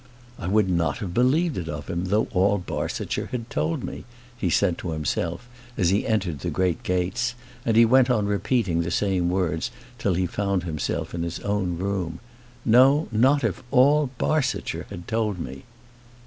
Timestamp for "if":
13.43-13.61